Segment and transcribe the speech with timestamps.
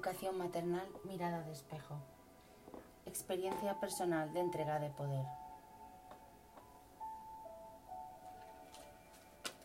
[0.00, 1.94] Educación maternal, mirada de espejo.
[3.04, 5.26] Experiencia personal de entrega de poder.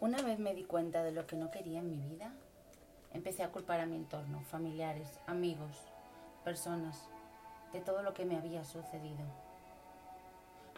[0.01, 2.33] Una vez me di cuenta de lo que no quería en mi vida,
[3.13, 5.87] empecé a culpar a mi entorno, familiares, amigos,
[6.43, 7.07] personas,
[7.71, 9.23] de todo lo que me había sucedido.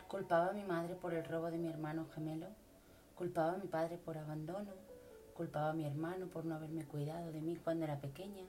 [0.08, 2.46] Culpaba a mi madre por el robo de mi hermano gemelo,
[3.16, 4.74] culpaba a mi padre por abandono,
[5.36, 8.44] culpaba a mi hermano por no haberme cuidado de mí cuando era pequeña,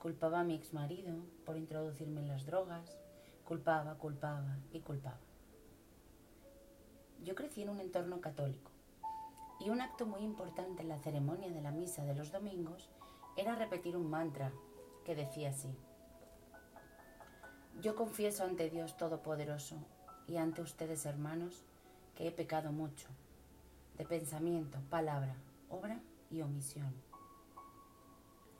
[0.00, 1.12] Culpaba a mi ex marido
[1.44, 2.96] por introducirme en las drogas.
[3.44, 5.18] Culpaba, culpaba y culpaba.
[7.24, 8.70] Yo crecí en un entorno católico
[9.58, 12.88] y un acto muy importante en la ceremonia de la misa de los domingos
[13.36, 14.52] era repetir un mantra
[15.04, 15.74] que decía así.
[17.80, 19.76] Yo confieso ante Dios Todopoderoso
[20.28, 21.64] y ante ustedes hermanos
[22.14, 23.08] que he pecado mucho,
[23.96, 25.34] de pensamiento, palabra,
[25.70, 27.07] obra y omisión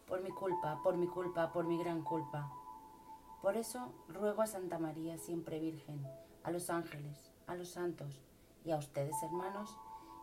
[0.08, 2.50] por mi culpa, por mi culpa, por mi gran culpa.
[3.42, 6.04] Por eso ruego a Santa María, siempre Virgen,
[6.42, 8.18] a los ángeles, a los santos
[8.64, 9.76] y a ustedes, hermanos,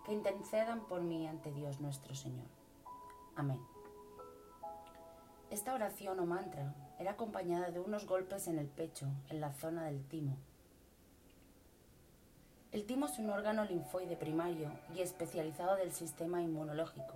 [0.04, 2.48] que intercedan por mí ante Dios nuestro Señor.
[3.36, 3.60] Amén.
[5.52, 9.86] Esta oración o mantra era acompañada de unos golpes en el pecho, en la zona
[9.86, 10.36] del timo.
[12.72, 17.14] El timo es un órgano linfoide primario y especializado del sistema inmunológico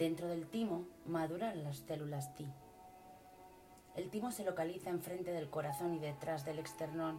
[0.00, 2.46] Dentro del timo maduran las células T.
[3.96, 7.18] El timo se localiza enfrente del corazón y detrás del externón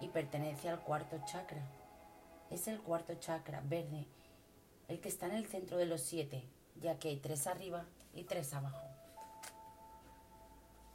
[0.00, 1.60] y pertenece al cuarto chakra.
[2.48, 4.06] Es el cuarto chakra verde,
[4.88, 6.42] el que está en el centro de los siete,
[6.80, 7.84] ya que hay tres arriba
[8.14, 8.86] y tres abajo.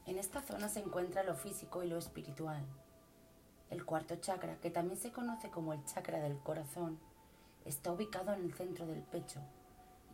[0.07, 2.65] En esta zona se encuentra lo físico y lo espiritual.
[3.69, 6.97] El cuarto chakra, que también se conoce como el chakra del corazón,
[7.63, 9.39] está ubicado en el centro del pecho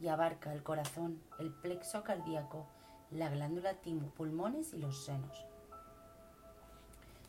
[0.02, 2.66] y abarca el corazón, el plexo cardíaco,
[3.12, 5.46] la glándula timo, pulmones y los senos.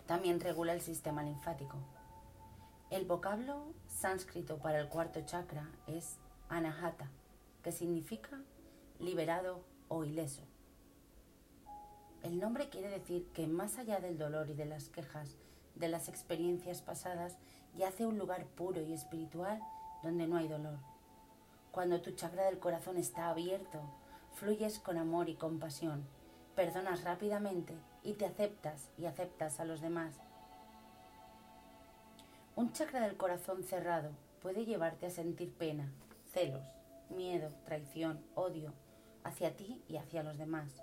[0.06, 1.77] También regula el sistema linfático.
[2.91, 6.16] El vocablo sánscrito para el cuarto chakra es
[6.49, 7.10] anahata,
[7.62, 8.41] que significa
[8.99, 10.43] liberado o ileso.
[12.22, 15.37] El nombre quiere decir que más allá del dolor y de las quejas,
[15.75, 17.37] de las experiencias pasadas,
[17.77, 19.60] yace un lugar puro y espiritual
[20.03, 20.91] donde no hay dolor
[21.72, 23.81] cuando tu chakra del corazón está abierto,
[24.34, 26.05] fluyes con amor y compasión,
[26.55, 30.15] perdonas rápidamente y te aceptas y aceptas a los demás.
[32.55, 34.10] Un chakra del corazón cerrado
[34.43, 35.91] puede llevarte a sentir pena,
[36.31, 36.66] celos,
[37.09, 38.75] miedo, traición, odio
[39.25, 40.83] hacia ti y hacia los demás.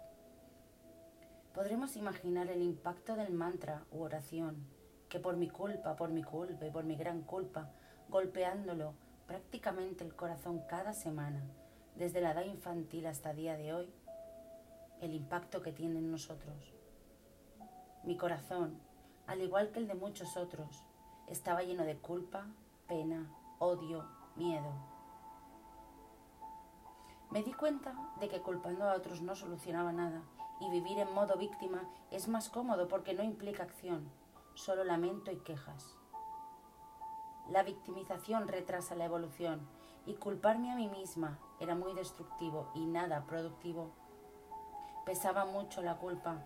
[1.54, 4.66] Podremos imaginar el impacto del mantra u oración
[5.08, 7.70] que por mi culpa, por mi culpa y por mi gran culpa,
[8.10, 8.96] golpeándolo
[9.30, 11.44] prácticamente el corazón cada semana,
[11.96, 13.94] desde la edad infantil hasta día de hoy,
[15.02, 16.74] el impacto que tiene en nosotros.
[18.04, 18.82] Mi corazón,
[19.28, 20.84] al igual que el de muchos otros,
[21.28, 22.48] estaba lleno de culpa,
[22.88, 24.04] pena, odio,
[24.36, 24.74] miedo.
[27.30, 30.24] Me di cuenta de que culpando a otros no solucionaba nada
[30.60, 34.10] y vivir en modo víctima es más cómodo porque no implica acción,
[34.56, 35.99] solo lamento y quejas.
[37.52, 39.68] La victimización retrasa la evolución
[40.06, 43.92] y culparme a mí misma era muy destructivo y nada productivo.
[45.06, 46.44] Pesaba mucho la culpa.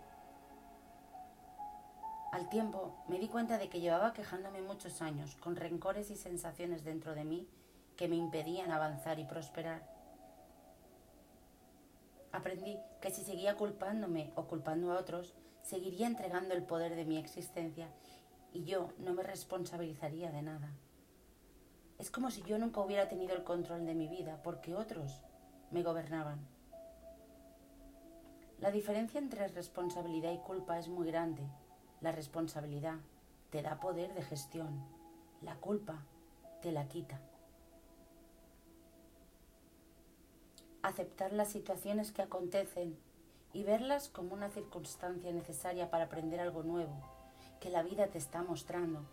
[2.32, 6.86] Al tiempo me di cuenta de que llevaba quejándome muchos años, con rencores y sensaciones
[6.86, 7.50] dentro de mí
[7.98, 9.84] que me impedían avanzar y prosperar.
[12.32, 17.18] Aprendí que si seguía culpándome o culpando a otros, seguiría entregando el poder de mi
[17.18, 17.90] existencia
[18.54, 20.72] y yo no me responsabilizaría de nada.
[22.04, 25.22] Es como si yo nunca hubiera tenido el control de mi vida porque otros
[25.72, 26.38] me gobernaban.
[28.60, 31.44] La diferencia entre responsabilidad y culpa es muy grande.
[32.02, 32.96] La responsabilidad
[33.52, 34.84] te da poder de gestión.
[35.42, 36.04] La culpa
[36.62, 37.22] te la quita.
[40.82, 42.98] Aceptar las situaciones que acontecen
[43.54, 47.02] y verlas como una circunstancia necesaria para aprender algo nuevo
[47.62, 49.06] que la vida te está mostrando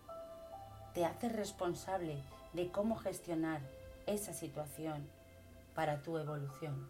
[0.92, 2.20] te hace responsable
[2.52, 3.60] de cómo gestionar
[4.06, 5.08] esa situación
[5.74, 6.88] para tu evolución.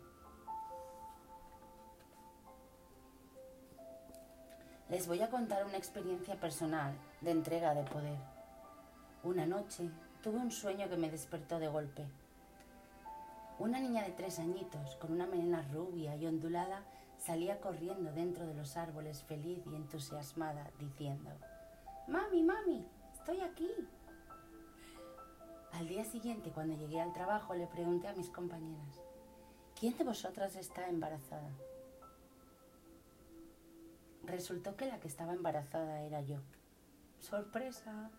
[4.89, 8.19] Les voy a contar una experiencia personal de entrega de poder.
[9.23, 9.89] Una noche
[10.23, 12.07] tuve un sueño que me despertó de golpe.
[13.59, 16.83] Una niña de tres añitos, con una melena rubia y ondulada,
[17.19, 21.31] salía corriendo dentro de los árboles feliz y entusiasmada, diciendo,
[22.09, 23.71] Mami, mami, estoy aquí.
[25.73, 29.01] Al día siguiente, cuando llegué al trabajo, le pregunté a mis compañeras,
[29.79, 31.51] ¿quién de vosotras está embarazada?
[34.25, 36.39] Resultó que la que estaba embarazada era yo.
[37.21, 38.11] ¡Sorpresa!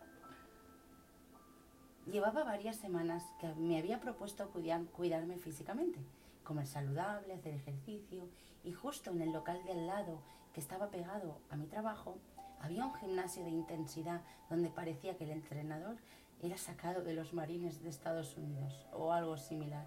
[2.08, 6.00] Llevaba varias semanas que me había propuesto cuidarme físicamente,
[6.44, 8.28] comer saludable, hacer ejercicio,
[8.64, 10.20] y justo en el local de al lado,
[10.54, 12.18] que estaba pegado a mi trabajo,
[12.60, 15.98] había un gimnasio de intensidad donde parecía que el entrenador
[16.42, 19.86] era sacado de los marines de Estados Unidos o algo similar.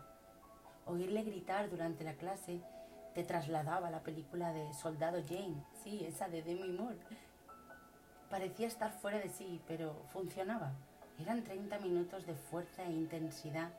[0.87, 2.61] Oírle gritar durante la clase
[3.15, 6.99] te trasladaba a la película de Soldado Jane, sí, esa de Demi Moore.
[8.31, 10.73] Parecía estar fuera de sí, pero funcionaba.
[11.19, 13.71] Eran 30 minutos de fuerza e intensidad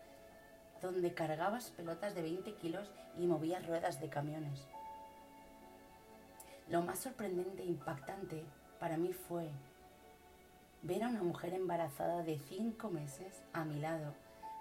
[0.81, 4.67] donde cargabas pelotas de 20 kilos y movías ruedas de camiones.
[6.69, 8.43] Lo más sorprendente e impactante
[8.79, 9.49] para mí fue
[10.85, 14.13] ver a una mujer embarazada de 5 meses a mi lado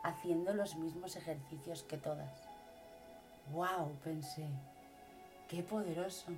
[0.03, 2.49] haciendo los mismos ejercicios que todas.
[3.53, 3.93] ¡Wow!
[4.03, 4.47] pensé.
[5.49, 6.33] ¡Qué poderoso!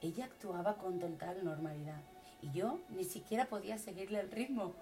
[0.00, 2.00] Ella actuaba con total normalidad
[2.40, 4.74] y yo ni siquiera podía seguirle el ritmo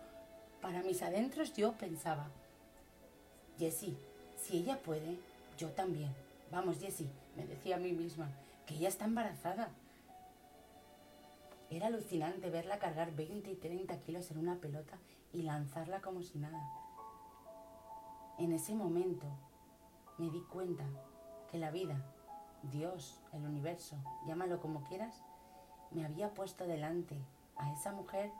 [0.60, 2.26] para mis adentros yo pensaba,
[3.58, 3.96] Jessie,
[4.36, 5.18] si ella puede,
[5.56, 6.14] yo también.
[6.50, 8.28] Vamos, Jessie, me decía a mí misma,
[8.66, 9.70] que ella está embarazada.
[11.74, 14.96] Era alucinante verla cargar 20 y 30 kilos en una pelota
[15.32, 16.62] y lanzarla como si nada.
[18.38, 19.26] En ese momento
[20.16, 20.84] me di cuenta
[21.50, 22.00] que la vida,
[22.62, 25.20] Dios, el universo, llámalo como quieras,
[25.90, 27.20] me había puesto delante
[27.56, 28.30] a esa mujer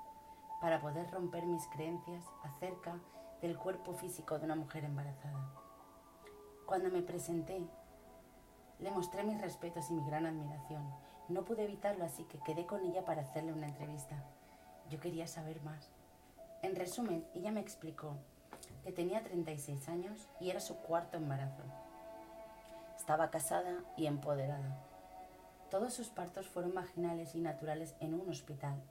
[0.60, 3.00] para poder romper mis creencias acerca
[3.42, 5.50] del cuerpo físico de una mujer embarazada.
[6.66, 7.66] Cuando me presenté,
[8.78, 11.03] le mostré mis respetos y mi gran admiración.
[11.28, 14.22] No pude evitarlo, así que quedé con ella para hacerle una entrevista.
[14.90, 15.90] Yo quería saber más.
[16.62, 18.16] En resumen, ella me explicó
[18.82, 21.62] que tenía 36 años y era su cuarto embarazo.
[22.96, 24.84] Estaba casada y empoderada.
[25.70, 28.82] Todos sus partos fueron vaginales y naturales en un hospital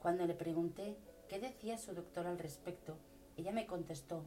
[0.00, 0.96] cuando le pregunté
[1.28, 2.96] qué decía su doctor al respecto,
[3.36, 4.24] ella me contestó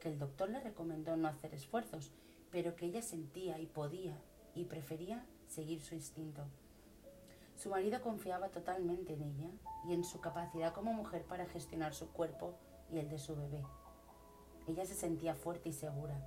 [0.00, 2.10] que el doctor le recomendó no hacer esfuerzos,
[2.50, 4.18] pero que ella sentía y podía
[4.54, 6.42] y prefería seguir su instinto.
[7.56, 9.50] Su marido confiaba totalmente en ella
[9.88, 12.54] y en su capacidad como mujer para gestionar su cuerpo
[12.90, 13.64] y el de su bebé.
[14.66, 16.20] Ella se sentía fuerte y segura.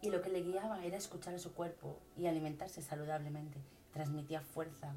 [0.00, 3.62] Y lo que le guiaba era escuchar a su cuerpo y alimentarse saludablemente.
[3.92, 4.96] Transmitía fuerza,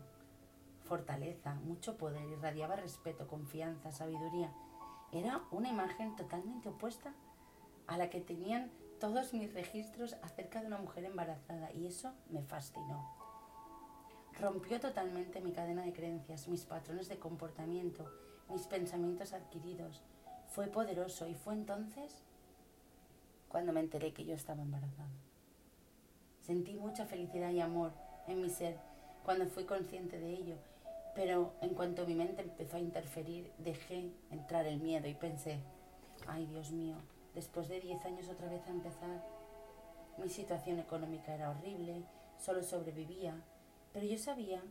[0.83, 4.51] fortaleza, mucho poder, irradiaba respeto, confianza, sabiduría.
[5.11, 7.13] Era una imagen totalmente opuesta
[7.85, 12.41] a la que tenían todos mis registros acerca de una mujer embarazada y eso me
[12.43, 13.15] fascinó.
[14.39, 18.09] Rompió totalmente mi cadena de creencias, mis patrones de comportamiento,
[18.49, 20.01] mis pensamientos adquiridos.
[20.49, 22.23] Fue poderoso y fue entonces
[23.49, 25.09] cuando me enteré que yo estaba embarazada.
[26.41, 27.93] Sentí mucha felicidad y amor
[28.27, 28.77] en mi ser
[29.23, 30.57] cuando fui consciente de ello,
[31.15, 35.59] pero en cuanto mi mente empezó a interferir, dejé entrar el miedo y pensé,
[36.27, 36.97] ay Dios mío,
[37.35, 39.23] después de 10 años otra vez a empezar,
[40.17, 42.03] mi situación económica era horrible,
[42.39, 43.35] solo sobrevivía,
[43.93, 44.61] pero yo sabía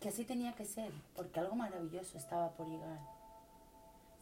[0.00, 2.98] que así tenía que ser, porque algo maravilloso estaba por llegar.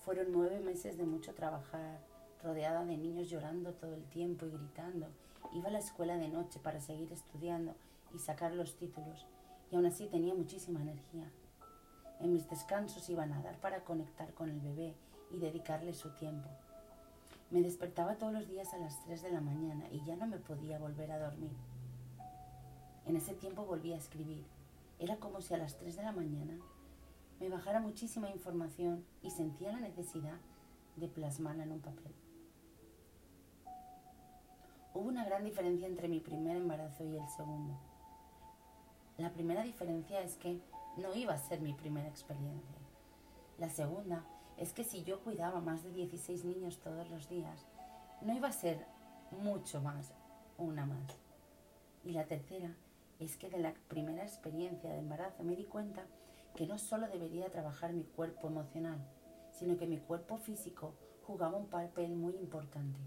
[0.04, 2.00] Fueron nueve meses de mucho trabajar,
[2.42, 5.08] rodeada de niños llorando todo el tiempo y gritando,
[5.52, 7.76] Iba a la escuela de noche para seguir estudiando
[8.12, 9.24] y sacar los títulos,
[9.70, 11.30] y aún así tenía muchísima energía.
[12.20, 14.94] En mis descansos iba a nadar para conectar con el bebé
[15.34, 16.48] y dedicarle su tiempo.
[17.50, 20.38] Me despertaba todos los días a las 3 de la mañana y ya no me
[20.38, 21.52] podía volver a dormir.
[23.06, 24.44] En ese tiempo volví a escribir.
[24.98, 26.58] Era como si a las 3 de la mañana
[27.40, 30.38] me bajara muchísima información y sentía la necesidad
[30.96, 32.14] de plasmarla en un papel.
[34.94, 37.76] Hubo una gran diferencia entre mi primer embarazo y el segundo.
[39.18, 40.60] La primera diferencia es que
[40.96, 42.78] no iba a ser mi primera experiencia.
[43.58, 44.24] La segunda
[44.56, 47.66] es que si yo cuidaba más de 16 niños todos los días,
[48.20, 48.86] no iba a ser
[49.30, 50.12] mucho más,
[50.58, 51.18] una más.
[52.04, 52.74] Y la tercera
[53.18, 56.06] es que de la primera experiencia de embarazo me di cuenta
[56.54, 58.98] que no solo debería trabajar mi cuerpo emocional,
[59.50, 60.94] sino que mi cuerpo físico
[61.26, 62.98] jugaba un papel muy importante.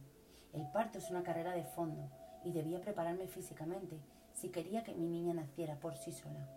[0.53, 2.09] El parto es una carrera de fondo
[2.43, 3.99] y debía prepararme físicamente
[4.33, 6.47] si quería que mi niña naciera por sí sola.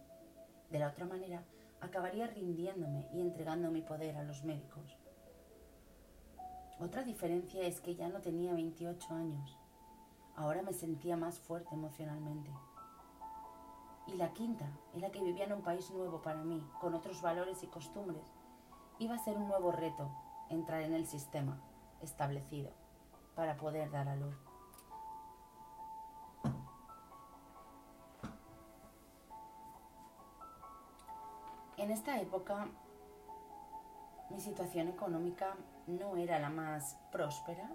[0.71, 1.43] De la otra manera,
[1.81, 4.97] acabaría rindiéndome y entregando mi poder a los médicos.
[6.79, 9.59] Otra diferencia es que ya no tenía 28 años.
[10.35, 12.51] Ahora me sentía más fuerte emocionalmente.
[14.07, 17.21] Y la quinta, en la que vivía en un país nuevo para mí, con otros
[17.21, 18.33] valores y costumbres,
[18.99, 20.11] iba a ser un nuevo reto
[20.49, 21.61] entrar en el sistema
[22.01, 22.71] establecido
[23.35, 24.50] para poder dar a luz.
[31.91, 32.69] En esta época
[34.31, 35.57] mi situación económica
[35.89, 37.69] no era la más próspera,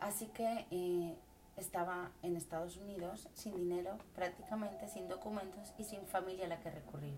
[0.00, 1.16] así que eh,
[1.56, 6.70] estaba en Estados Unidos sin dinero, prácticamente sin documentos y sin familia a la que
[6.70, 7.16] recurrir.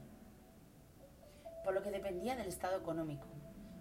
[1.64, 3.26] Por lo que dependía del estado económico,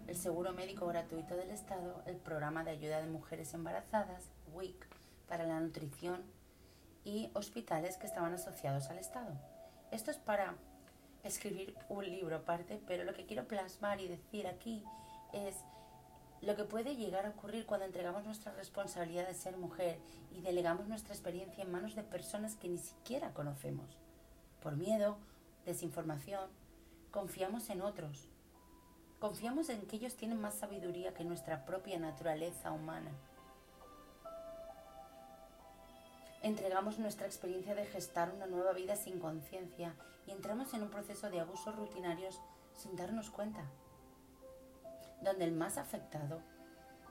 [0.08, 4.88] el seguro médico gratuito del Estado, el programa de ayuda de mujeres embarazadas, WIC,
[5.28, 6.24] para la nutrición
[7.04, 9.34] y hospitales que estaban asociados al Estado.
[9.92, 10.56] Esto es para
[11.24, 14.82] escribir un libro aparte, pero lo que quiero plasmar y decir aquí
[15.32, 15.56] es
[16.40, 19.98] lo que puede llegar a ocurrir cuando entregamos nuestra responsabilidad de ser mujer
[20.34, 23.98] y delegamos nuestra experiencia en manos de personas que ni siquiera conocemos.
[24.62, 25.18] Por miedo,
[25.66, 26.48] desinformación,
[27.10, 28.28] confiamos en otros.
[29.18, 33.10] Confiamos en que ellos tienen más sabiduría que nuestra propia naturaleza humana.
[36.42, 39.94] Entregamos nuestra experiencia de gestar una nueva vida sin conciencia
[40.26, 42.40] y entramos en un proceso de abusos rutinarios
[42.76, 43.60] sin darnos cuenta,
[45.22, 46.40] donde el más afectado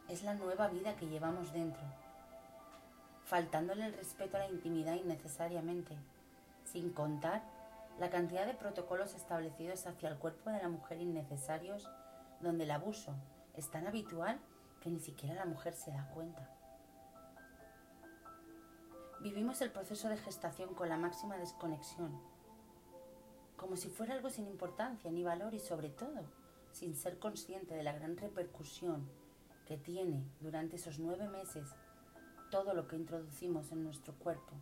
[0.08, 1.84] es la nueva vida que llevamos dentro,
[3.24, 5.96] faltándole el respeto a la intimidad innecesariamente,
[6.64, 7.44] sin contar
[8.00, 11.88] la cantidad de protocolos establecidos hacia el cuerpo de la mujer innecesarios,
[12.40, 13.14] donde el abuso
[13.56, 14.40] es tan habitual
[14.82, 16.59] que ni siquiera la mujer se da cuenta.
[19.22, 22.18] Vivimos el proceso de gestación con la máxima desconexión,
[23.58, 26.24] como si fuera algo sin importancia ni valor y sobre todo
[26.72, 29.10] sin ser consciente de la gran repercusión
[29.66, 31.76] que tiene durante esos nueve meses
[32.50, 34.54] todo lo que introducimos en nuestro cuerpo.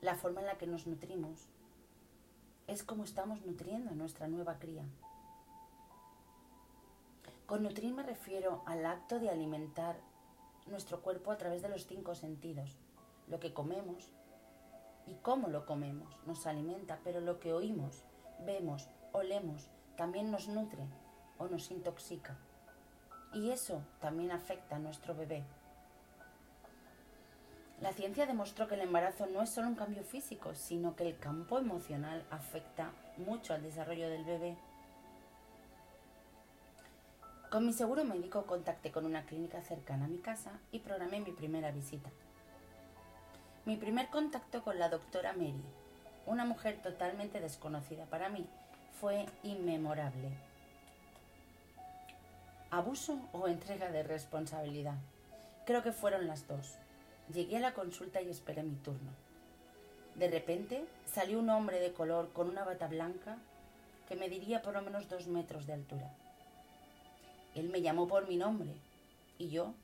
[0.00, 1.48] La forma en la que nos nutrimos
[2.66, 4.86] es como estamos nutriendo a nuestra nueva cría.
[7.44, 10.00] Con nutrir me refiero al acto de alimentar
[10.66, 12.76] nuestro cuerpo a través de los cinco sentidos.
[13.28, 14.12] Lo que comemos
[15.06, 18.04] y cómo lo comemos nos alimenta, pero lo que oímos,
[18.44, 20.84] vemos, olemos, también nos nutre
[21.38, 22.36] o nos intoxica.
[23.32, 25.44] Y eso también afecta a nuestro bebé.
[27.80, 31.18] La ciencia demostró que el embarazo no es solo un cambio físico, sino que el
[31.18, 34.58] campo emocional afecta mucho al desarrollo del bebé.
[37.50, 41.32] Con mi seguro médico contacté con una clínica cercana a mi casa y programé mi
[41.32, 42.08] primera visita.
[43.64, 45.64] Mi primer contacto con la doctora Mary,
[46.26, 48.46] una mujer totalmente desconocida para mí,
[49.00, 50.30] fue inmemorable.
[52.70, 54.98] ¿Abuso o entrega de responsabilidad?
[55.66, 56.76] Creo que fueron las dos.
[57.34, 59.10] Llegué a la consulta y esperé mi turno.
[60.14, 63.38] De repente salió un hombre de color con una bata blanca
[64.08, 66.14] que mediría por lo menos dos metros de altura.
[67.54, 68.80] Él me llamó por mi nombre
[69.38, 69.74] y yo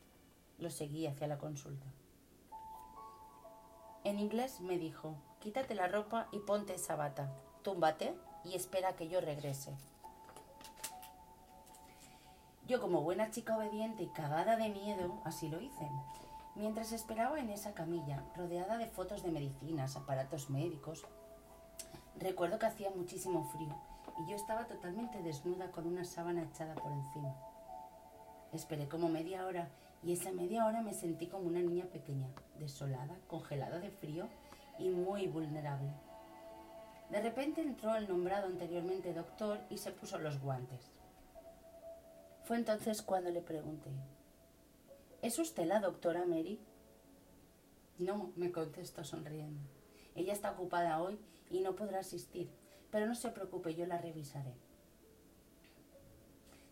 [0.59, 1.87] lo seguí hacia la consulta.
[4.05, 9.09] En inglés me dijo, quítate la ropa y ponte esa bata, túmbate y espera que
[9.09, 9.77] yo regrese.
[12.67, 15.89] Yo como buena chica obediente y cagada de miedo, así lo hice.
[16.55, 21.05] Mientras esperaba en esa camilla, rodeada de fotos de medicinas, aparatos médicos,
[22.19, 23.77] recuerdo que hacía muchísimo frío
[24.19, 27.35] y yo estaba totalmente desnuda con una sábana echada por encima.
[28.57, 29.69] Esperé como media hora
[30.03, 32.27] y esa media hora me sentí como una niña pequeña,
[32.59, 34.29] desolada, congelada de frío
[34.79, 35.91] y muy vulnerable.
[37.11, 40.91] De repente entró el nombrado anteriormente doctor y se puso los guantes.
[42.45, 43.91] Fue entonces cuando le pregunté,
[45.21, 46.59] ¿Es usted la doctora Mary?
[47.99, 49.61] No, me contestó sonriendo.
[50.15, 51.21] Ella está ocupada hoy
[51.51, 52.49] y no podrá asistir,
[52.91, 54.55] pero no se preocupe, yo la revisaré.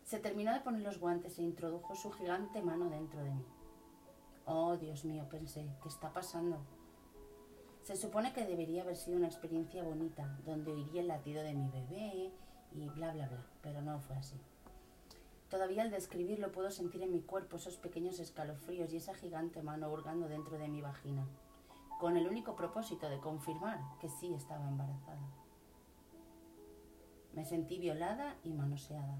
[0.05, 3.43] Se terminó de poner los guantes e introdujo su gigante mano dentro de mí.
[4.45, 6.59] Oh, Dios mío, pensé, ¿qué está pasando?
[7.81, 11.67] Se supone que debería haber sido una experiencia bonita, donde oiría el latido de mi
[11.69, 12.31] bebé
[12.71, 14.39] y bla, bla, bla, pero no fue así.
[15.49, 19.91] Todavía al describirlo puedo sentir en mi cuerpo esos pequeños escalofríos y esa gigante mano
[19.91, 21.27] hurgando dentro de mi vagina,
[21.99, 25.27] con el único propósito de confirmar que sí estaba embarazada.
[27.33, 29.17] Me sentí violada y manoseada.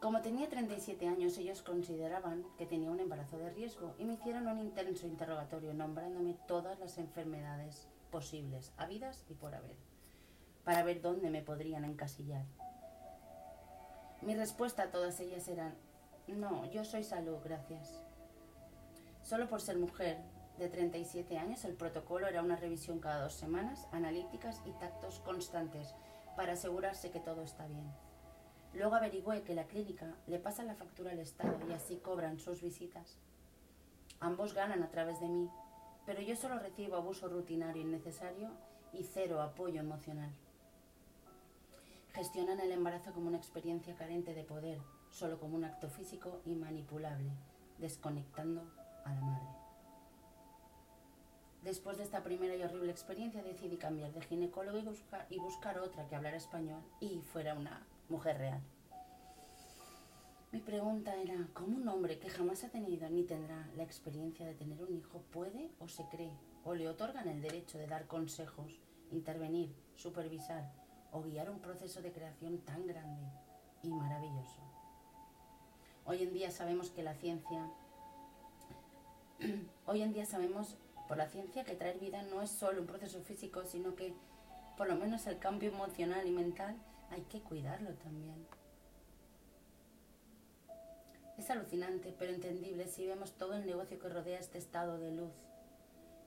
[0.00, 4.46] Como tenía 37 años, ellos consideraban que tenía un embarazo de riesgo y me hicieron
[4.46, 9.76] un intenso interrogatorio nombrándome todas las enfermedades posibles, habidas y por haber,
[10.64, 12.46] para ver dónde me podrían encasillar.
[14.22, 15.74] Mi respuesta a todas ellas era,
[16.28, 18.02] no, yo soy salud, gracias.
[19.22, 20.16] Solo por ser mujer
[20.58, 25.94] de 37 años, el protocolo era una revisión cada dos semanas, analíticas y tactos constantes
[26.36, 28.09] para asegurarse que todo está bien.
[28.74, 32.62] Luego averigüé que la clínica le pasa la factura al Estado y así cobran sus
[32.62, 33.18] visitas.
[34.20, 35.50] Ambos ganan a través de mí,
[36.06, 38.50] pero yo solo recibo abuso rutinario innecesario
[38.92, 40.30] y cero apoyo emocional.
[42.12, 46.54] Gestionan el embarazo como una experiencia carente de poder, solo como un acto físico y
[46.54, 47.30] manipulable,
[47.78, 48.62] desconectando
[49.04, 49.48] a la madre.
[51.62, 55.78] Después de esta primera y horrible experiencia decidí cambiar de ginecólogo y buscar, y buscar
[55.78, 58.60] otra que hablara español y fuera una mujer real.
[60.52, 64.54] Mi pregunta era, ¿cómo un hombre que jamás ha tenido ni tendrá la experiencia de
[64.54, 68.80] tener un hijo puede o se cree o le otorgan el derecho de dar consejos,
[69.12, 70.72] intervenir, supervisar
[71.12, 73.22] o guiar un proceso de creación tan grande
[73.84, 74.60] y maravilloso?
[76.04, 77.70] Hoy en día sabemos que la ciencia,
[79.86, 80.76] hoy en día sabemos
[81.06, 84.14] por la ciencia que traer vida no es solo un proceso físico, sino que
[84.76, 86.76] por lo menos el cambio emocional y mental
[87.10, 88.46] hay que cuidarlo también.
[91.36, 95.32] Es alucinante, pero entendible si vemos todo el negocio que rodea este estado de luz.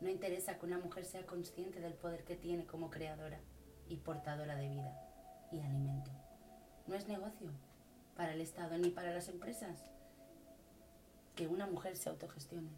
[0.02, 3.40] No interesa que una mujer sea consciente del poder que tiene como creadora
[3.88, 5.00] y portadora de vida
[5.52, 6.12] y alimento.
[6.88, 7.52] No es negocio
[8.16, 9.92] para el Estado ni para las empresas
[11.36, 12.70] que una mujer se autogestione.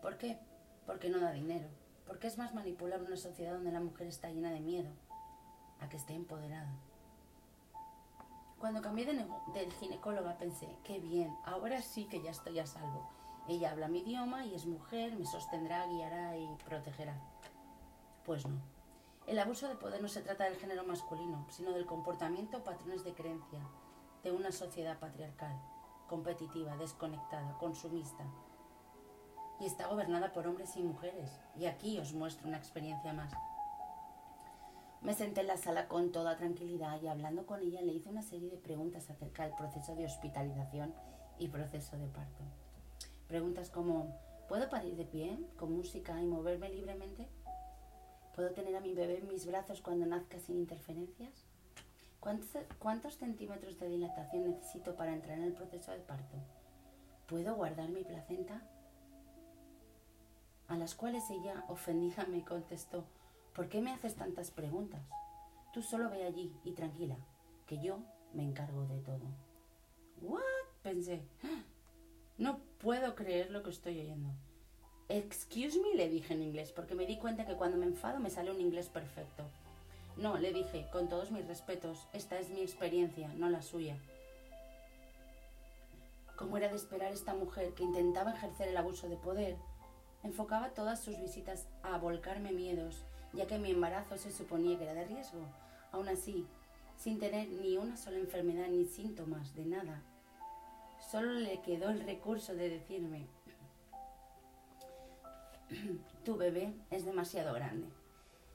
[0.00, 0.38] ¿Por qué?
[0.86, 1.68] Porque no da dinero.
[2.06, 4.90] Porque es más manipulable una sociedad donde la mujer está llena de miedo
[5.82, 6.72] a que esté empoderada.
[8.58, 13.10] Cuando cambié de, del ginecóloga pensé, qué bien, ahora sí que ya estoy a salvo.
[13.48, 17.20] Ella habla mi idioma y es mujer, me sostendrá, guiará y protegerá.
[18.24, 18.60] Pues no.
[19.26, 23.14] El abuso de poder no se trata del género masculino, sino del comportamiento patrones de
[23.14, 23.60] creencia
[24.22, 25.60] de una sociedad patriarcal,
[26.08, 28.24] competitiva, desconectada, consumista.
[29.58, 31.30] Y está gobernada por hombres y mujeres.
[31.56, 33.32] Y aquí os muestro una experiencia más.
[35.02, 38.22] Me senté en la sala con toda tranquilidad y hablando con ella le hice una
[38.22, 40.94] serie de preguntas acerca del proceso de hospitalización
[41.40, 42.44] y proceso de parto.
[43.26, 44.16] Preguntas como,
[44.48, 47.26] ¿puedo parir de pie, con música y moverme libremente?
[48.36, 51.46] ¿Puedo tener a mi bebé en mis brazos cuando nazca sin interferencias?
[52.20, 56.36] ¿Cuántos, ¿Cuántos, centímetros de dilatación necesito para entrar en el proceso de parto?
[57.26, 58.62] ¿Puedo guardar mi placenta?
[60.68, 63.04] A las cuales ella, ofendida, me contestó,
[63.54, 65.02] ¿Por qué me haces tantas preguntas?
[65.74, 67.16] Tú solo ve allí y tranquila,
[67.66, 67.98] que yo
[68.32, 69.20] me encargo de todo.
[70.22, 70.42] ¿What?
[70.82, 71.22] Pensé.
[72.38, 74.30] No puedo creer lo que estoy oyendo.
[75.08, 78.30] Excuse me, le dije en inglés, porque me di cuenta que cuando me enfado me
[78.30, 79.44] sale un inglés perfecto.
[80.16, 83.98] No, le dije, con todos mis respetos, esta es mi experiencia, no la suya.
[86.36, 89.56] Como era de esperar esta mujer que intentaba ejercer el abuso de poder,
[90.22, 94.94] enfocaba todas sus visitas a volcarme miedos ya que mi embarazo se suponía que era
[94.94, 95.40] de riesgo.
[95.90, 96.46] Aún así,
[96.96, 100.02] sin tener ni una sola enfermedad ni síntomas de nada,
[101.10, 103.26] solo le quedó el recurso de decirme,
[106.24, 107.88] tu bebé es demasiado grande.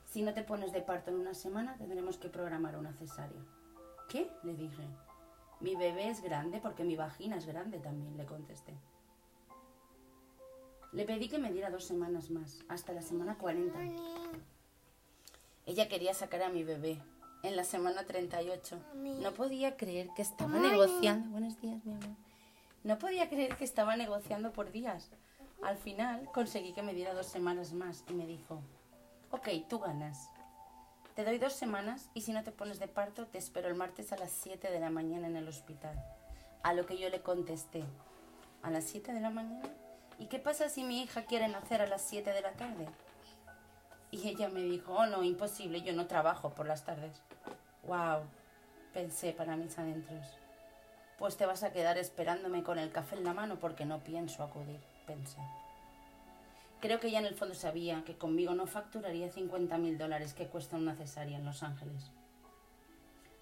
[0.05, 3.41] Si no te pones de parto en una semana, tendremos que programar una cesárea.
[4.09, 4.31] ¿Qué?
[4.43, 4.83] le dije.
[5.59, 8.73] Mi bebé es grande porque mi vagina es grande también, le contesté.
[10.93, 13.77] Le pedí que me diera dos semanas más, hasta la semana 40.
[15.67, 16.97] Ella quería sacar a mi bebé
[17.43, 18.79] en la semana 38.
[18.95, 21.29] No podía creer que estaba negociando.
[21.29, 22.07] Buenos días, mi amor.
[22.85, 25.09] No podía creer que estaba negociando por días.
[25.61, 28.61] Al final conseguí que me diera dos semanas más y me dijo,
[29.31, 30.29] ok, tú ganas.
[31.15, 34.13] Te doy dos semanas y si no te pones de parto te espero el martes
[34.13, 36.01] a las 7 de la mañana en el hospital.
[36.63, 37.83] A lo que yo le contesté,
[38.61, 39.67] ¿a las 7 de la mañana?
[40.17, 42.87] ¿Y qué pasa si mi hija quiere nacer a las 7 de la tarde?
[44.11, 47.21] Y ella me dijo, oh no, imposible, yo no trabajo por las tardes.
[47.83, 48.23] Wow,
[48.93, 50.25] pensé para mis adentros.
[51.17, 54.43] Pues te vas a quedar esperándome con el café en la mano porque no pienso
[54.43, 55.39] acudir, pensé.
[56.79, 60.47] Creo que ella en el fondo sabía que conmigo no facturaría 50 mil dólares que
[60.47, 62.11] cuesta una cesárea en Los Ángeles.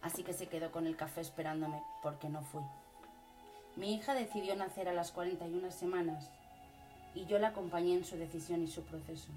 [0.02, 2.64] Así que se quedó con el café esperándome porque no fui.
[3.76, 6.32] Mi hija decidió nacer a las 41 semanas
[7.14, 9.32] y yo la acompañé en su decisión y su proceso.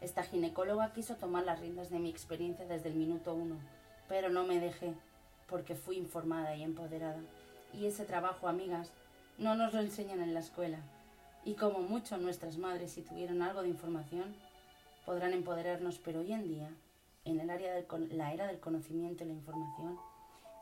[0.00, 3.56] Esta ginecóloga quiso tomar las riendas de mi experiencia desde el minuto uno,
[4.08, 4.94] pero no me dejé,
[5.46, 7.20] porque fui informada y empoderada.
[7.74, 8.90] Y ese trabajo, amigas,
[9.36, 10.78] no nos lo enseñan en la escuela.
[11.44, 14.34] Y como mucho nuestras madres, si tuvieron algo de información,
[15.04, 16.70] podrán empoderarnos, pero hoy en día,
[17.26, 19.98] en el área la era del conocimiento y la información,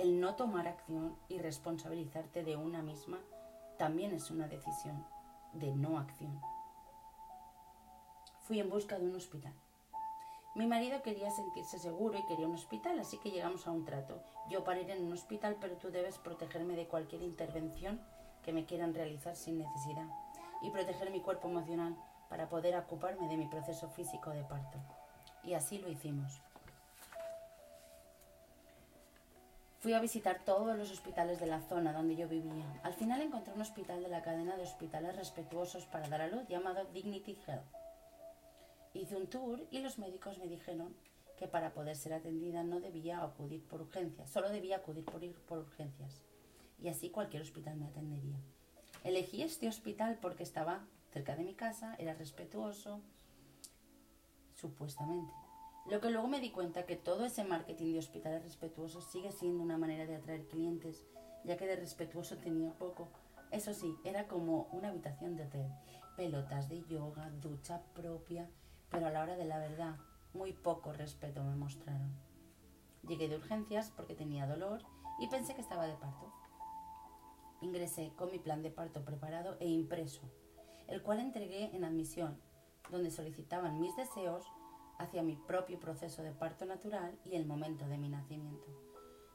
[0.01, 3.18] el no tomar acción y responsabilizarte de una misma
[3.79, 5.05] también es una decisión
[5.53, 6.40] de no acción
[8.48, 9.52] fui en busca de un hospital.
[10.54, 14.22] Mi marido quería sentirse seguro y quería un hospital, así que llegamos a un trato.
[14.48, 18.00] Yo pariré en un hospital, pero tú debes protegerme de cualquier intervención
[18.42, 20.06] que me quieran realizar sin necesidad
[20.62, 21.94] y proteger mi cuerpo emocional
[22.30, 24.78] para poder ocuparme de mi proceso físico de parto.
[25.44, 26.40] Y así lo hicimos.
[29.80, 32.64] Fui a visitar todos los hospitales de la zona donde yo vivía.
[32.82, 36.48] Al final encontré un hospital de la cadena de hospitales respetuosos para dar a luz
[36.48, 37.88] llamado Dignity Health.
[38.98, 40.92] Hice un tour y los médicos me dijeron
[41.37, 45.58] que para poder ser atendida no debía acudir por urgencias, solo debía acudir por, por
[45.58, 46.20] urgencias.
[46.82, 48.40] Y así cualquier hospital me atendería.
[49.04, 53.00] Elegí este hospital porque estaba cerca de mi casa, era respetuoso,
[54.56, 55.32] supuestamente.
[55.88, 59.62] Lo que luego me di cuenta que todo ese marketing de hospitales respetuosos sigue siendo
[59.62, 61.06] una manera de atraer clientes,
[61.44, 63.08] ya que de respetuoso tenía poco.
[63.52, 65.70] Eso sí, era como una habitación de hotel,
[66.16, 68.50] pelotas de yoga, ducha propia,
[68.90, 69.96] pero a la hora de la verdad,
[70.35, 72.12] muy poco respeto me mostraron.
[73.07, 74.83] Llegué de urgencias porque tenía dolor
[75.18, 76.33] y pensé que estaba de parto.
[77.61, 80.31] Ingresé con mi plan de parto preparado e impreso,
[80.87, 82.40] el cual entregué en admisión,
[82.90, 84.46] donde solicitaban mis deseos
[84.98, 88.66] hacia mi propio proceso de parto natural y el momento de mi nacimiento.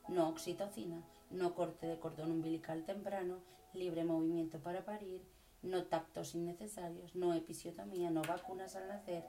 [0.07, 3.39] No oxitocina, no corte de cordón umbilical temprano,
[3.73, 5.25] libre movimiento para parir,
[5.61, 9.23] no tactos innecesarios, no episiotomía, no vacunas al nacer,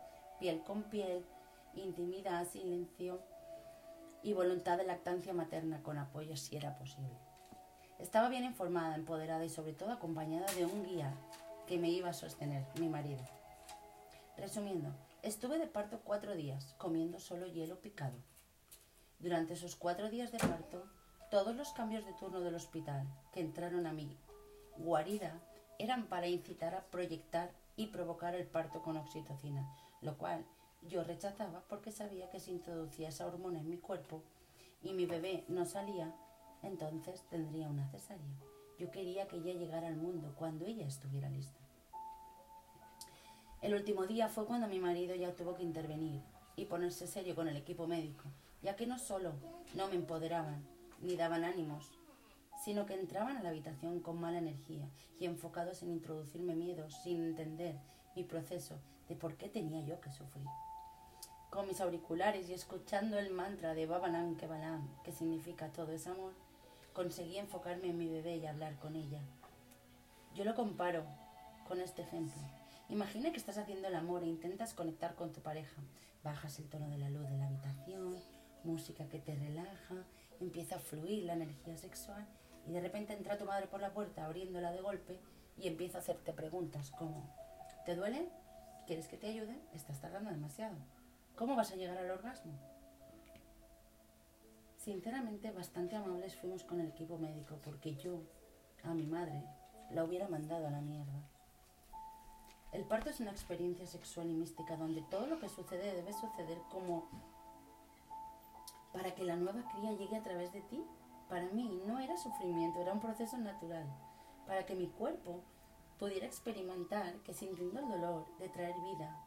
[0.44, 1.24] piel con piel,
[1.74, 3.18] intimidad, silencio
[4.22, 7.16] y voluntad de lactancia materna con apoyo si era posible.
[7.98, 11.14] Estaba bien informada, empoderada y sobre todo acompañada de un guía
[11.66, 13.22] que me iba a sostener, mi marido.
[14.36, 14.90] Resumiendo,
[15.22, 18.18] Estuve de parto cuatro días, comiendo solo hielo picado.
[19.18, 20.84] Durante esos cuatro días de parto,
[21.30, 24.14] todos los cambios de turno del hospital que entraron a mi
[24.76, 25.40] guarida
[25.78, 29.66] eran para incitar a proyectar y provocar el parto con oxitocina,
[30.04, 30.44] lo cual
[30.82, 34.22] yo rechazaba porque sabía que si introducía esa hormona en mi cuerpo
[34.82, 36.14] y mi bebé no salía,
[36.62, 38.36] entonces tendría una cesárea.
[38.78, 41.58] Yo quería que ella llegara al mundo cuando ella estuviera lista.
[43.62, 46.20] El último día fue cuando mi marido ya tuvo que intervenir
[46.54, 48.24] y ponerse serio con el equipo médico,
[48.62, 49.32] ya que no solo
[49.74, 50.66] no me empoderaban
[51.00, 51.90] ni daban ánimos,
[52.62, 54.86] sino que entraban a la habitación con mala energía
[55.18, 57.78] y enfocados en introducirme miedos sin entender
[58.14, 60.46] mi proceso de por qué tenía yo que sufrir.
[61.50, 66.32] Con mis auriculares y escuchando el mantra de Babanan Kebalam, que significa todo es amor,
[66.92, 69.20] conseguí enfocarme en mi bebé y hablar con ella.
[70.34, 71.04] Yo lo comparo
[71.68, 72.40] con este ejemplo.
[72.88, 75.80] Imagina que estás haciendo el amor e intentas conectar con tu pareja.
[76.22, 78.16] Bajas el tono de la luz de la habitación,
[78.64, 79.94] música que te relaja,
[80.40, 82.26] empieza a fluir la energía sexual
[82.66, 85.20] y de repente entra tu madre por la puerta abriéndola de golpe
[85.58, 87.30] y empieza a hacerte preguntas como
[87.84, 88.28] ¿te duele?
[88.86, 89.58] ¿Quieres que te ayude?
[89.72, 90.76] Estás tardando demasiado.
[91.36, 92.52] ¿Cómo vas a llegar al orgasmo?
[94.76, 98.20] Sinceramente, bastante amables fuimos con el equipo médico porque yo,
[98.82, 99.42] a mi madre,
[99.90, 101.22] la hubiera mandado a la mierda.
[102.72, 106.58] El parto es una experiencia sexual y mística donde todo lo que sucede debe suceder
[106.70, 107.08] como
[108.92, 110.84] para que la nueva cría llegue a través de ti.
[111.30, 113.86] Para mí no era sufrimiento, era un proceso natural.
[114.46, 115.42] Para que mi cuerpo
[115.98, 119.24] pudiera experimentar que sintiendo el dolor de traer vida,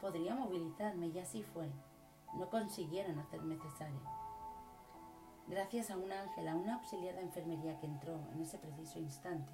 [0.00, 1.70] podría movilizarme y así fue.
[2.34, 4.00] No consiguieron hacerme cesárea.
[5.48, 9.52] Gracias a un ángel, a una auxiliar de enfermería que entró en ese preciso instante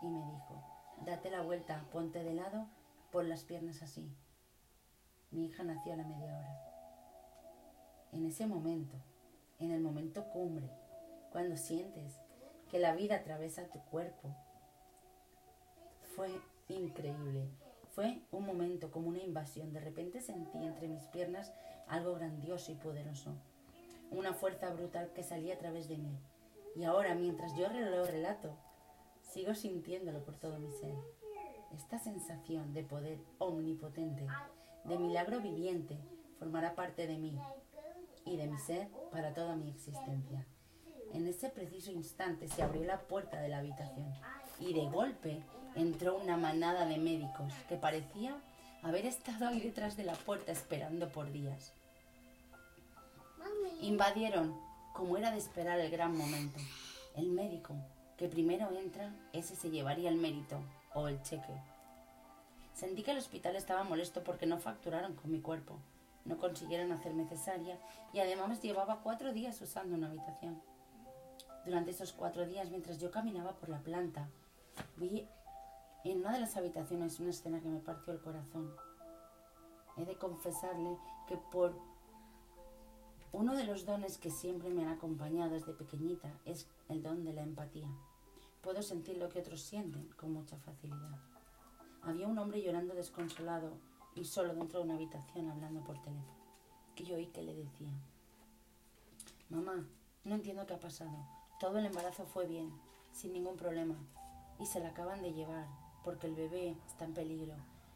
[0.00, 0.62] y me dijo,
[1.04, 2.68] Date la vuelta, ponte de lado,
[3.10, 4.16] pon las piernas así.
[5.30, 6.66] Mi hija nació a la media hora.
[8.12, 8.96] En ese momento,
[9.58, 10.70] en el momento cumbre,
[11.30, 12.20] cuando sientes
[12.70, 14.34] que la vida atraviesa tu cuerpo,
[16.16, 16.28] fue
[16.68, 17.48] increíble.
[17.94, 19.72] Fue un momento como una invasión.
[19.72, 21.52] De repente sentí entre mis piernas
[21.86, 23.32] algo grandioso y poderoso.
[24.10, 26.18] Una fuerza brutal que salía a través de mí.
[26.74, 28.56] Y ahora, mientras yo lo relato,
[29.32, 30.94] Sigo sintiéndolo por todo mi ser.
[31.74, 34.26] Esta sensación de poder omnipotente,
[34.84, 35.98] de milagro viviente,
[36.38, 37.38] formará parte de mí
[38.24, 40.46] y de mi ser para toda mi existencia.
[41.12, 44.12] En ese preciso instante se abrió la puerta de la habitación
[44.60, 45.42] y de golpe
[45.76, 48.34] entró una manada de médicos que parecía
[48.82, 51.72] haber estado ahí detrás de la puerta esperando por días.
[53.80, 54.58] Invadieron,
[54.94, 56.58] como era de esperar, el gran momento.
[57.14, 57.74] El médico,
[58.16, 60.58] que primero entra, ese se llevaría el mérito
[60.94, 61.54] o el cheque.
[62.74, 65.78] Sentí que el hospital estaba molesto porque no facturaron con mi cuerpo,
[66.24, 67.78] no consiguieron hacerme cesárea
[68.12, 70.60] y además llevaba cuatro días usando una habitación.
[71.64, 74.28] Durante esos cuatro días, mientras yo caminaba por la planta,
[74.96, 75.26] vi
[76.10, 78.72] en una de las habitaciones una escena que me partió el corazón.
[79.96, 81.74] He de confesarle que por
[83.32, 87.32] uno de los dones que siempre me han acompañado desde pequeñita es el don de
[87.32, 87.88] la empatía.
[88.62, 91.18] Puedo sentir lo que otros sienten con mucha facilidad.
[92.02, 93.72] Había un hombre llorando desconsolado
[94.14, 96.36] y solo dentro de una habitación hablando por teléfono.
[96.94, 97.90] Que yo oí que le decía,
[99.50, 99.86] mamá,
[100.24, 101.26] no entiendo qué ha pasado.
[101.58, 102.72] Todo el embarazo fue bien,
[103.12, 103.96] sin ningún problema,
[104.60, 105.66] y se la acaban de llevar
[106.06, 107.52] porque el bebé está en peligro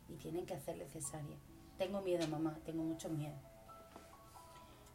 [0.08, 1.38] y tienen que hacerle cesárea.
[1.78, 3.36] Tengo miedo, mamá, tengo mucho miedo.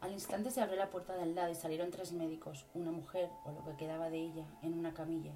[0.01, 3.53] Al instante se abrió la puerta del lado y salieron tres médicos, una mujer, o
[3.53, 5.31] lo que quedaba de ella, en una camilla,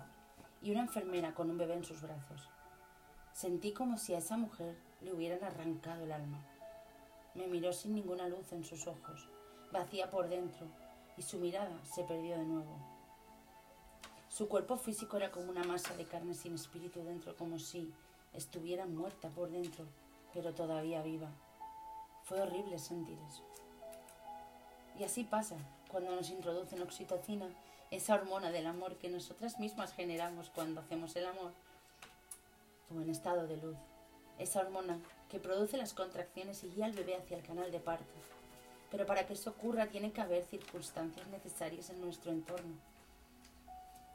[0.61, 2.49] y una enfermera con un bebé en sus brazos.
[3.31, 6.45] Sentí como si a esa mujer le hubieran arrancado el alma.
[7.33, 9.29] Me miró sin ninguna luz en sus ojos,
[9.71, 10.67] vacía por dentro,
[11.15, 12.98] y su mirada se perdió de nuevo.
[14.29, 17.91] Su cuerpo físico era como una masa de carne sin espíritu dentro, como si
[18.33, 19.85] estuviera muerta por dentro,
[20.33, 21.29] pero todavía viva.
[22.23, 23.43] Fue horrible sentir eso.
[24.99, 25.57] Y así pasa
[25.89, 27.47] cuando nos introducen oxitocina,
[27.89, 31.51] esa hormona del amor que nosotras mismas generamos cuando hacemos el amor,
[32.95, 33.77] o en estado de luz.
[34.37, 38.05] Esa hormona que produce las contracciones y guía al bebé hacia el canal de parto.
[38.91, 42.75] Pero para que eso ocurra tiene que haber circunstancias necesarias en nuestro entorno.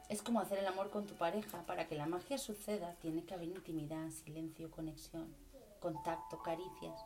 [0.07, 1.65] Es como hacer el amor con tu pareja.
[1.65, 5.35] Para que la magia suceda tiene que haber intimidad, silencio, conexión,
[5.79, 7.03] contacto, caricias.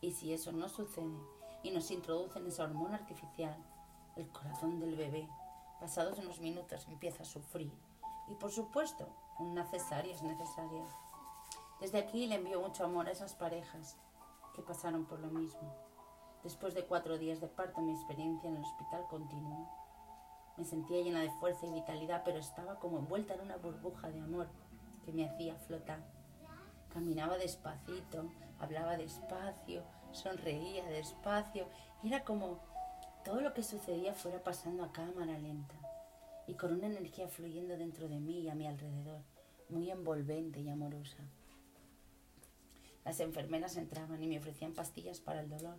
[0.00, 1.18] Y si eso no sucede
[1.62, 3.56] y nos introducen esa hormona artificial,
[4.16, 5.28] el corazón del bebé,
[5.80, 7.72] pasados unos minutos, empieza a sufrir.
[8.28, 9.08] Y por supuesto,
[9.40, 10.84] una cesárea es necesaria.
[11.80, 13.96] Desde aquí le envío mucho amor a esas parejas
[14.54, 15.74] que pasaron por lo mismo.
[16.44, 19.68] Después de cuatro días de parto, mi experiencia en el hospital continuó.
[20.60, 24.20] Me sentía llena de fuerza y vitalidad, pero estaba como envuelta en una burbuja de
[24.20, 24.46] amor
[25.06, 26.04] que me hacía flotar.
[26.92, 31.66] Caminaba despacito, hablaba despacio, sonreía despacio,
[32.04, 32.60] era como
[33.24, 35.76] todo lo que sucedía fuera pasando a cámara lenta
[36.46, 39.22] y con una energía fluyendo dentro de mí y a mi alrededor,
[39.70, 41.24] muy envolvente y amorosa.
[43.06, 45.78] Las enfermeras entraban y me ofrecían pastillas para el dolor,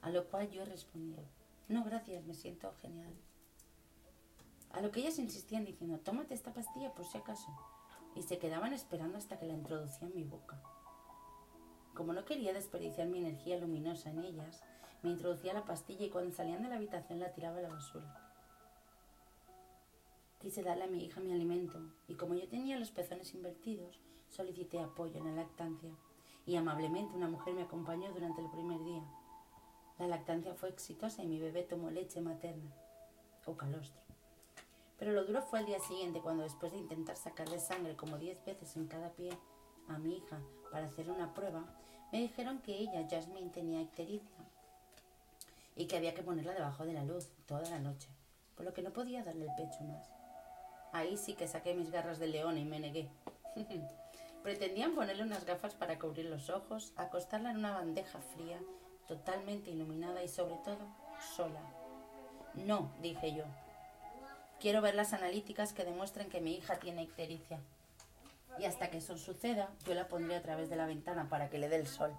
[0.00, 1.28] a lo cual yo respondía,
[1.68, 3.12] no, gracias, me siento genial.
[4.74, 7.48] A lo que ellas insistían diciendo, tómate esta pastilla por si acaso,
[8.16, 10.60] y se quedaban esperando hasta que la introducía en mi boca.
[11.94, 14.64] Como no quería desperdiciar mi energía luminosa en ellas,
[15.02, 18.20] me introducía la pastilla y cuando salían de la habitación la tiraba a la basura.
[20.40, 24.80] Quise darle a mi hija mi alimento y como yo tenía los pezones invertidos, solicité
[24.80, 25.90] apoyo en la lactancia
[26.46, 29.04] y amablemente una mujer me acompañó durante el primer día.
[29.98, 32.74] La lactancia fue exitosa y mi bebé tomó leche materna
[33.46, 34.03] o calostro.
[34.98, 38.44] Pero lo duro fue el día siguiente cuando después de intentar sacarle sangre como diez
[38.44, 39.30] veces en cada pie
[39.88, 41.64] a mi hija para hacer una prueba,
[42.12, 44.44] me dijeron que ella, Jasmine, tenía ictericia
[45.76, 48.08] y que había que ponerla debajo de la luz toda la noche,
[48.54, 50.08] por lo que no podía darle el pecho más.
[50.92, 53.10] Ahí sí que saqué mis garras de león y me negué.
[54.44, 58.60] Pretendían ponerle unas gafas para cubrir los ojos, acostarla en una bandeja fría,
[59.08, 60.86] totalmente iluminada y sobre todo
[61.34, 61.60] sola.
[62.54, 63.44] No, dije yo.
[64.64, 67.60] Quiero ver las analíticas que demuestren que mi hija tiene ictericia.
[68.58, 71.58] Y hasta que eso suceda, yo la pondré a través de la ventana para que
[71.58, 72.10] le dé el sol.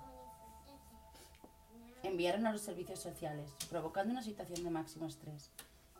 [2.03, 5.49] Enviaron a los servicios sociales, provocando una situación de máximo estrés.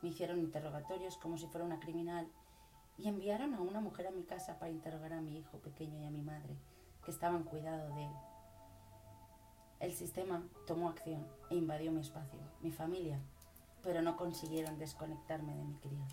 [0.04, 2.28] Me hicieron interrogatorios como si fuera una criminal
[3.00, 6.06] y enviaron a una mujer a mi casa para interrogar a mi hijo pequeño y
[6.06, 6.56] a mi madre,
[7.04, 8.14] que estaban cuidado de él.
[9.80, 13.20] El sistema tomó acción e invadió mi espacio, mi familia,
[13.82, 16.06] pero no consiguieron desconectarme de mi cría.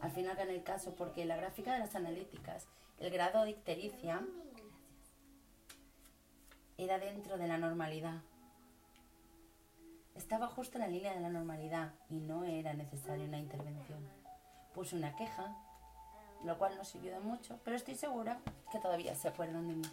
[0.00, 2.66] Al final gané el caso porque la gráfica de las analíticas,
[2.98, 4.22] el grado de ictericia
[6.76, 8.22] era dentro de la normalidad.
[10.14, 14.18] Estaba justo en la línea de la normalidad y no era necesaria una intervención
[14.78, 15.56] puse una queja,
[16.44, 18.38] lo cual no sirvió de mucho, pero estoy segura
[18.70, 19.90] que todavía se acuerdan de mí.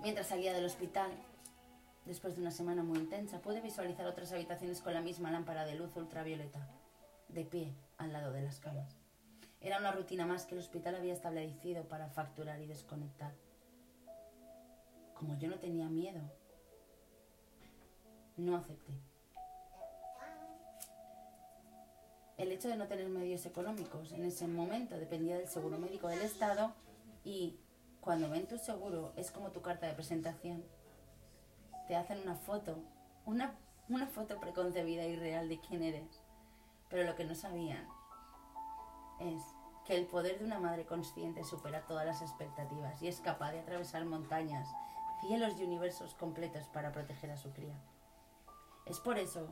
[0.00, 1.10] Mientras salía del hospital,
[2.04, 5.74] después de una semana muy intensa, pude visualizar otras habitaciones con la misma lámpara de
[5.74, 6.68] luz ultravioleta,
[7.28, 8.96] de pie al lado de las camas.
[9.60, 13.34] Era una rutina más que el hospital había establecido para facturar y desconectar.
[15.14, 16.20] Como yo no tenía miedo,
[18.36, 18.92] no acepté.
[22.36, 26.22] el hecho de no tener medios económicos en ese momento dependía del seguro médico del
[26.22, 26.72] Estado
[27.24, 27.58] y
[28.00, 30.64] cuando ven tu seguro es como tu carta de presentación.
[31.88, 32.76] Te hacen una foto,
[33.24, 33.54] una,
[33.88, 36.23] una foto preconcebida y real de quién eres.
[36.88, 37.88] Pero lo que no sabían
[39.20, 39.42] es
[39.84, 43.60] que el poder de una madre consciente supera todas las expectativas y es capaz de
[43.60, 44.68] atravesar montañas,
[45.20, 47.78] cielos y universos completos para proteger a su cría.
[48.86, 49.48] Es por eso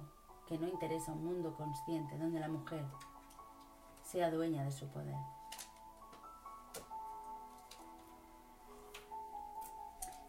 [0.46, 2.84] que no interesa un mundo consciente donde la mujer
[4.02, 5.16] sea dueña de su poder.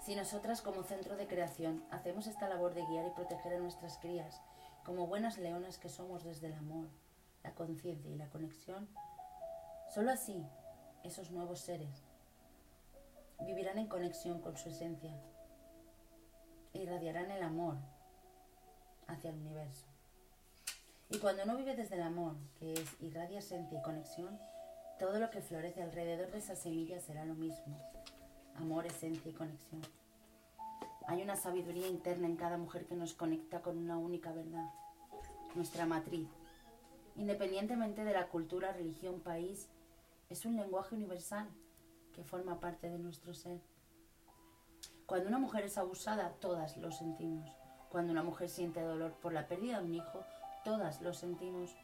[0.02, 3.98] Si nosotras como centro de creación hacemos esta labor de guiar y proteger a nuestras
[4.00, 4.42] crías,
[4.84, 6.88] como buenas leonas que somos desde el amor,
[7.44, 8.88] la conciencia y la conexión,
[9.94, 10.46] solo así
[11.04, 12.04] esos nuevos seres
[13.46, 15.14] vivirán en conexión con su esencia
[16.74, 17.78] e irradiarán el amor
[19.08, 19.88] hacia el universo.
[21.10, 24.40] Y cuando uno vive desde el amor, que es irradia esencia y conexión,
[24.98, 27.78] todo lo que florece alrededor de esa semilla será lo mismo.
[28.56, 29.82] Amor, esencia y conexión.
[31.08, 34.70] Hay una sabiduría interna en cada mujer que nos conecta con una única verdad,
[35.54, 36.30] nuestra matriz.
[37.16, 39.68] Independientemente de la cultura, religión, país,
[40.30, 41.48] es un lenguaje universal
[42.14, 43.60] que forma parte de nuestro ser.
[45.06, 47.52] Cuando una mujer es abusada, todas lo sentimos.
[47.90, 50.24] Cuando una mujer siente dolor por la pérdida de un hijo,
[50.64, 51.76] todas lo sentimos.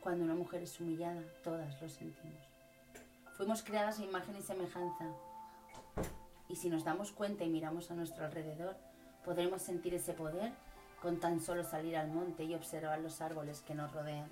[0.00, 2.42] Cuando una mujer es humillada, todas lo sentimos.
[3.36, 5.14] Fuimos creadas a imagen y semejanza.
[6.48, 8.76] Y si nos damos cuenta y miramos a nuestro alrededor,
[9.24, 10.52] podremos sentir ese poder
[11.02, 14.28] con tan solo salir al monte y observar los árboles que nos rodean.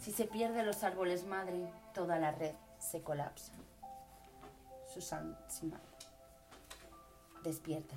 [0.00, 3.52] Si se pierden los árboles madre, toda la red se colapsa.
[4.92, 5.80] Susan Simán.
[7.42, 7.96] Despierta.